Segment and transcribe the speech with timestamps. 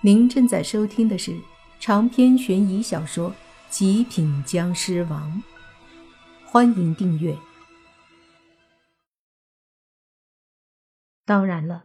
[0.00, 1.36] 您正在收听的是
[1.80, 3.30] 长篇悬疑小说
[3.68, 5.42] 《极品僵尸王》，
[6.48, 7.36] 欢迎订阅。
[11.24, 11.84] 当然了，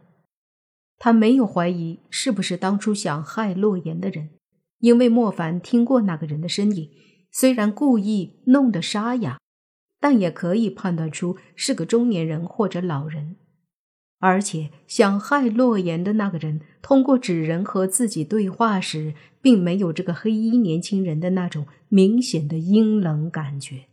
[0.96, 4.30] 他没有怀疑是不是当初想害洛言的人，
[4.78, 6.88] 因为莫凡听过那个人的声音，
[7.32, 9.40] 虽然故意弄得沙哑，
[9.98, 13.38] 但也可以判断出是个中年人或者老人。
[14.24, 19.12] 而且想害洛言的那个人，通过纸人和自己对话时，
[19.42, 23.84] 并没有这个黑衣年轻人的那种明显的阴冷感觉。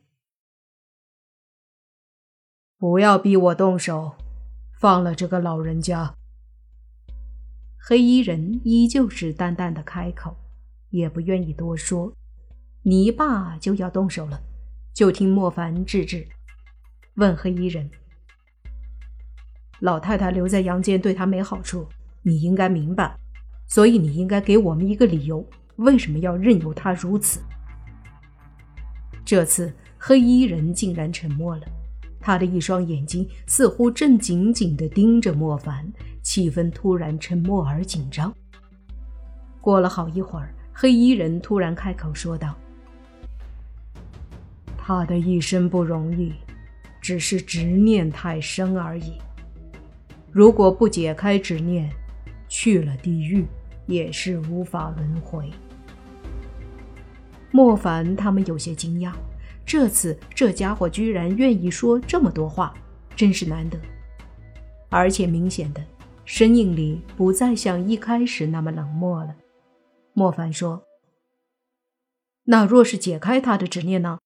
[2.78, 4.14] 不要逼我动手，
[4.80, 6.16] 放了这个老人家。
[7.77, 10.38] 黑衣人依旧是淡淡的开口，
[10.91, 12.13] 也不愿意多说。
[12.84, 14.41] 泥巴就要动手了，
[14.94, 16.26] 就听莫凡制止，
[17.16, 17.91] 问黑衣人。
[19.81, 21.88] 老太太留在阳间对她没好处，
[22.21, 23.16] 你应该明白，
[23.67, 25.45] 所以你应该给我们一个理由，
[25.77, 27.40] 为什么要任由她如此？
[29.26, 31.63] 这次黑衣人竟然沉默了，
[32.20, 38.32] 他的一双眼睛似乎正紧紧地盯着莫凡，气氛突然沉默而紧张。
[39.60, 42.55] 过了好一会儿，黑衣人突然开口说道
[44.77, 46.34] ：“他的一生不容易，
[47.01, 49.13] 只是执念太深而已。”
[50.32, 51.91] 如果不解开执念，
[52.48, 53.46] 去了地狱
[53.85, 55.51] 也是无法轮回。
[57.51, 59.13] 莫凡他们有些惊讶，
[59.65, 62.73] 这次这家伙居然愿意说这么多话，
[63.13, 63.77] 真是难得。
[64.90, 65.84] 而且明显的，
[66.23, 69.35] 身影里不再像一开始那么冷漠了。
[70.13, 70.84] 莫凡说
[72.45, 74.19] ：“那若是解开他的执念呢？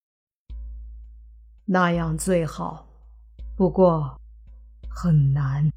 [1.65, 2.87] 那样最好，
[3.55, 4.19] 不过
[4.87, 5.71] 很难。”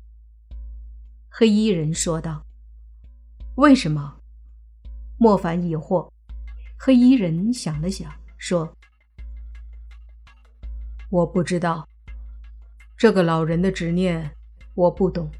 [1.41, 2.45] 黑衣人说道
[3.55, 4.17] ：“为什么？”
[5.19, 6.11] 莫凡疑惑。
[6.77, 8.69] 黑衣人想了想，说
[11.11, 11.89] ：“我不知道。
[12.97, 14.29] 这个老人的执念，
[14.75, 15.31] 我不懂。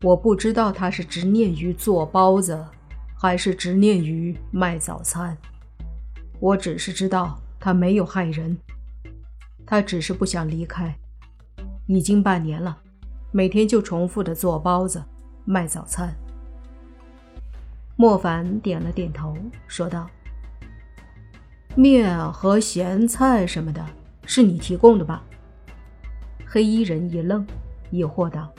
[0.00, 2.66] 我不知道他是执念于做包子，
[3.16, 5.38] 还是执念于卖早餐。
[6.40, 8.58] 我只是知道他没有害人，
[9.64, 10.92] 他只是不想离开。
[11.86, 12.76] 已经半年了。”
[13.30, 15.04] 每天就重复的做包子，
[15.44, 16.14] 卖早餐。
[17.94, 20.08] 莫凡点了点头，说道
[21.76, 23.84] ：“面和咸菜什么的，
[24.24, 25.22] 是你提供的吧？”
[26.46, 27.46] 黑衣人一愣，
[27.90, 28.50] 疑惑道：“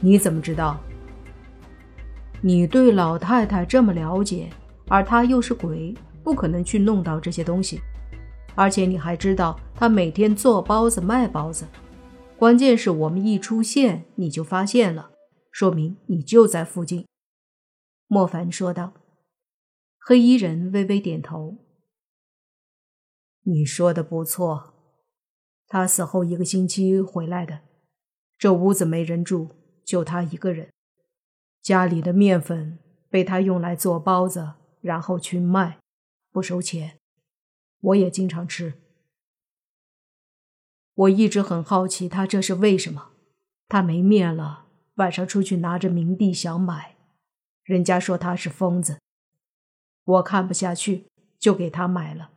[0.00, 0.80] 你怎么知道？
[2.40, 4.48] 你对老太太这么了解，
[4.88, 7.80] 而她又是鬼，不可能去弄到这些东西。
[8.54, 11.66] 而且你还知道她每天做包子卖包子。”
[12.36, 15.12] 关键是我们一出现，你就发现了，
[15.50, 17.06] 说明你就在附近。”
[18.06, 18.92] 莫凡说道。
[19.98, 21.56] 黑衣人微微点头
[23.44, 24.74] ：“你说的不错，
[25.66, 27.60] 他死后一个星期回来的，
[28.36, 29.52] 这屋子没人住，
[29.82, 30.70] 就他一个人。
[31.62, 32.78] 家里的面粉
[33.08, 34.52] 被他用来做包子，
[34.82, 35.78] 然后去卖，
[36.30, 36.98] 不收钱。
[37.80, 38.74] 我也经常吃。”
[40.94, 43.10] 我一直很好奇，他这是为什么？
[43.68, 46.96] 他没面了，晚上出去拿着冥币想买，
[47.64, 49.00] 人家说他是疯子，
[50.04, 52.30] 我看不下去，就给他买了。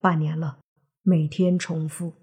[0.00, 0.58] 半年了，
[1.02, 2.14] 每天重复。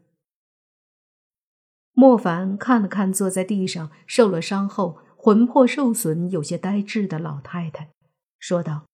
[1.94, 7.92] 莫凡看了看坐在地上、受了伤后魂魄受损、有些呆滞的老太太，
[8.40, 8.86] 说道：“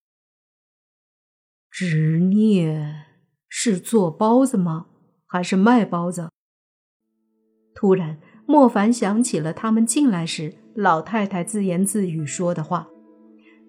[1.71, 3.05] 执念
[3.47, 4.87] 是做包子吗？
[5.25, 6.29] 还是卖包子？”
[7.79, 12.89] 突然，莫凡想起了他们进来时老太太自言自语说的话。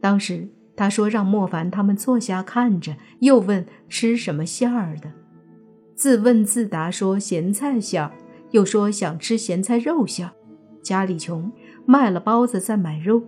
[0.01, 5.13] 当时他说让莫凡他们坐下看着，又问吃什么馅儿的，
[5.95, 8.11] 自问自答说咸菜馅儿，
[8.51, 10.33] 又说想吃咸菜肉馅儿。
[10.83, 11.53] 家里穷，
[11.87, 13.23] 卖了包子再买肉。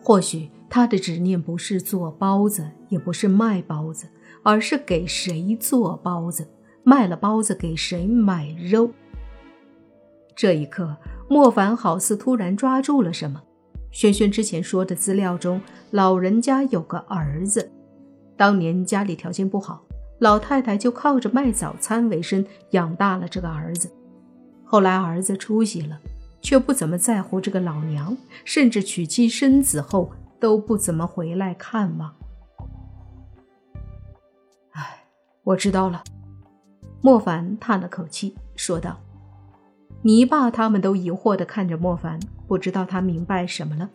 [0.00, 4.06] 或许他的执念不是做包子，也不是卖包子，
[4.44, 6.46] 而是给谁做包子，
[6.84, 8.92] 卖了包子给谁买肉。
[10.36, 10.96] 这一刻，
[11.28, 13.42] 莫凡好似突然抓住了什么。
[13.90, 15.60] 轩轩之前说的资料中，
[15.92, 17.70] 老人家有个儿子，
[18.36, 19.84] 当年家里条件不好，
[20.18, 23.88] 老太太就靠着卖早餐为生，养大了这个儿子。
[24.64, 26.00] 后来儿子出息了，
[26.42, 30.10] 却不怎么在乎这个老娘，甚至娶妻生子后
[30.40, 32.12] 都不怎么回来看望。
[34.72, 35.04] 唉，
[35.44, 36.02] 我知道了。
[37.00, 38.98] 莫凡叹了口气，说道。
[40.06, 43.88] 泥巴他们都疑惑地看着莫凡，不知道他明白什么了。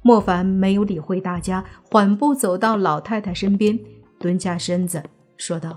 [0.00, 3.76] 莫凡没有理会大家，缓步走到老太太身边，
[4.20, 5.02] 蹲下身子，
[5.36, 5.76] 说道：“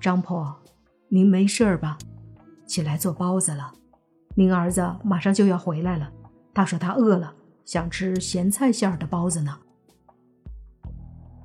[0.00, 0.56] 张婆，
[1.08, 1.98] 您没事吧？
[2.64, 3.70] 起来做包子了。
[4.34, 6.10] 您儿子马上就要回来了，
[6.54, 7.34] 他说他饿了，
[7.66, 9.58] 想吃咸菜馅的包子呢。”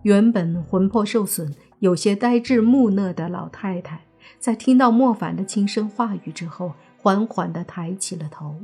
[0.04, 4.06] 原本魂魄受损、有些呆滞木讷的老太太，
[4.40, 8.62] 在听到莫凡的轻声话语之后，缓缓地抬起了头。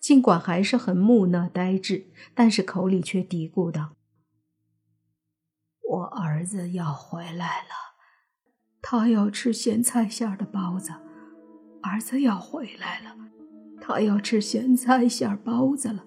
[0.00, 3.90] 尽管还是很木讷呆滞，但是口里却嘀咕道
[5.88, 7.94] ：“我儿子要回来了，
[8.80, 10.92] 他要吃咸菜馅的包子。
[11.82, 13.16] 儿子要回来了，
[13.80, 16.04] 他要吃咸菜馅包子了。”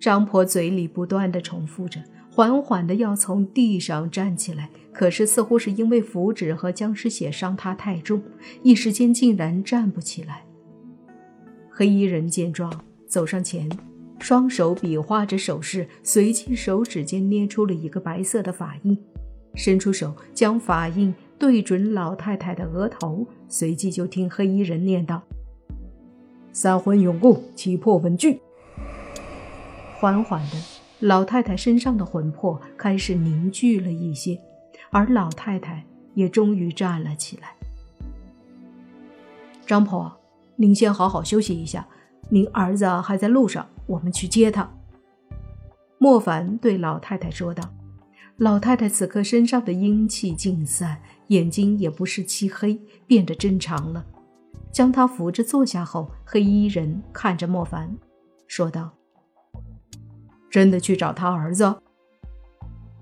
[0.00, 8.22] 张婆嘴里不断的重复着，缓缓的要从地上站起来，可是似乎是因为符纸和僵尸血伤他太重，
[8.62, 10.44] 一时间竟然站不起来。
[11.68, 12.72] 黑衣人见状，
[13.08, 13.68] 走上前，
[14.20, 18.96] 双手比划着手势，随即手指间捏出了一个白色的法印，
[19.56, 25.20] 伸出手将法印对准老太太的额头，随即就听黑衣人念道
[26.52, 28.38] ：“三魂永固，七魄稳聚。”
[29.98, 30.56] 缓缓的，
[31.00, 34.38] 老太太身上的魂魄开始凝聚了一些，
[34.94, 37.56] 而老太太也终于站了起来。
[39.66, 40.20] 张婆。
[40.56, 41.84] 您先好好休息一下，
[42.28, 44.70] 您儿子还在路上，我们去接他。”
[45.98, 47.68] 莫凡对老太太说道。
[48.36, 54.06] 老太太此刻身上的阴气尽散，眼睛也不是漆黑，变得正常了。
[54.70, 57.96] 将她扶着坐下后，黑衣人看着莫凡，
[58.46, 58.92] 说道
[60.48, 61.78] ：“真的去找他儿子？”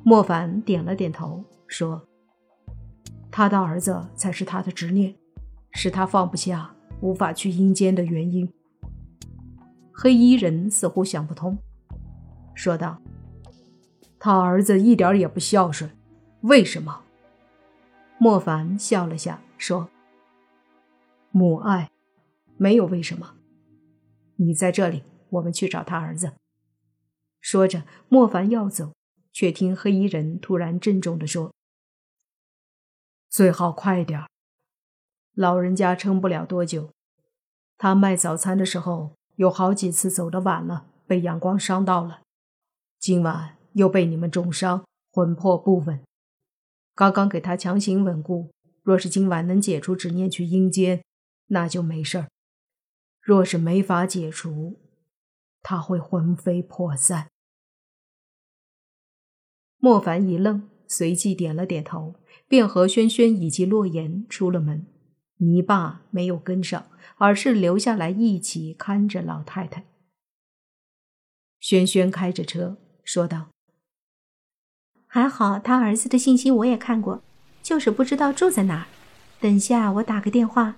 [0.04, 2.06] 莫凡点了点头，说
[3.30, 5.14] ：“他的儿子才是他的执念，
[5.72, 8.48] 是他放不下。”无法去阴间的原因，
[9.92, 11.58] 黑衣人似乎想不通，
[12.54, 13.02] 说道
[14.20, 15.90] ：“他儿子一点也不孝顺，
[16.42, 17.02] 为什么？”
[18.18, 19.90] 莫凡笑了下，说
[21.32, 21.90] ：“母爱，
[22.56, 23.34] 没有为什么。
[24.36, 26.34] 你在这里，我们去找他儿子。”
[27.42, 28.92] 说着，莫凡要走，
[29.32, 31.54] 却听黑衣人突然郑重地说
[33.28, 34.28] ：“最好快点
[35.34, 36.90] 老人家撑不了多久，
[37.78, 42.20] 他卖早餐的时候有好几次走得晚了，被阳光伤到了。
[42.98, 46.00] 今晚又被你们重伤，魂魄不稳。
[46.94, 48.52] 刚刚给他强行稳固，
[48.82, 51.02] 若是今晚能解除执念去阴间，
[51.46, 52.26] 那就没事儿；
[53.22, 54.78] 若是没法解除，
[55.62, 57.31] 他会魂飞魄散。
[59.84, 62.14] 莫凡一愣，随即点了点头，
[62.46, 64.86] 便和轩轩以及洛言出了门。
[65.38, 66.86] 泥巴没有跟上，
[67.16, 69.86] 而是留下来一起看着老太太。
[71.58, 73.48] 轩轩开着车说道
[75.08, 77.24] ：“还好他儿子的信息我也看过，
[77.60, 78.86] 就是不知道住在哪儿。
[79.40, 80.76] 等下我打个电话。”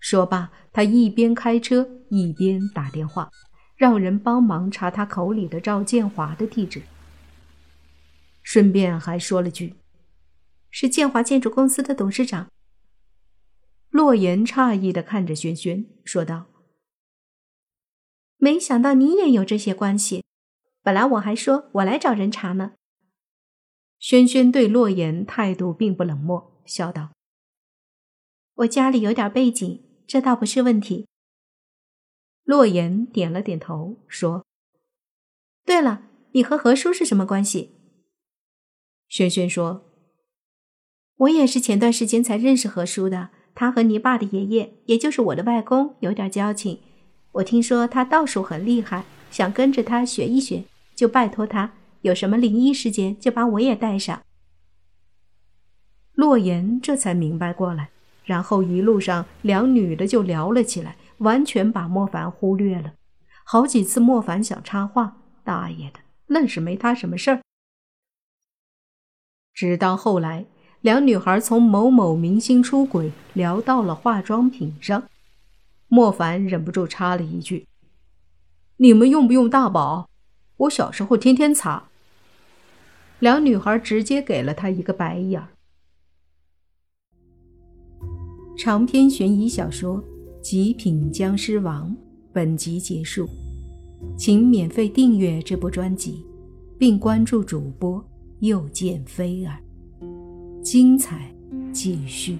[0.00, 3.30] 说罢，他一边开车一边打电话，
[3.76, 6.82] 让人帮忙查他口里的赵建华的地址，
[8.46, 9.74] 顺便还说了句
[10.70, 12.48] ：“是建华建筑公司的董事长。”
[13.90, 16.46] 洛言诧异的看着轩轩，说道
[18.38, 20.22] ：“没想到你也有这些关系。
[20.80, 22.74] 本来我还说我来找人查呢。”
[23.98, 27.10] 轩轩对洛言态度并不冷漠，笑道
[28.62, 31.08] ：“我家里有点背景，这倒不是问题。”
[32.44, 34.46] 洛言点了点头，说
[35.66, 37.72] ：“对了，你和何叔是什么关系？”
[39.08, 39.86] 轩轩说
[41.16, 46.78] ：“我也是前段时间才认识何叔的。”他和你爸的爷爷，也就是我的外公，有点交情。
[47.32, 51.72] 我听说他道术很厉害，想跟着他学一学，就拜托他。
[52.02, 54.20] 有什么灵异事件，就把我也带上。
[56.12, 57.88] 洛言这才明白过来，
[58.26, 62.92] 然后一路上两女的就聊了起来，完全把莫凡忽略了。
[63.46, 67.40] 好几次莫凡想插话，大爷的，愣是没他什么事儿。
[69.56, 70.46] 直到后来。
[70.82, 75.02] 两女孩从某某明星出轨聊到了化妆品上，
[75.88, 77.66] 莫凡忍不住插了一句
[78.78, 80.08] ：“你们用不用大宝？
[80.58, 81.88] 我小时候天天擦。”
[83.18, 85.48] 两女孩直接给了他一个白眼儿。
[88.56, 90.00] 长篇悬疑小说
[90.40, 91.90] 《极品僵尸王》
[92.32, 93.28] 本集结束，
[94.16, 96.24] 请免费订阅这部专辑，
[96.78, 98.04] 并关注主播
[98.40, 99.58] 又见飞儿。
[100.62, 101.32] 精彩
[101.72, 102.38] 继续。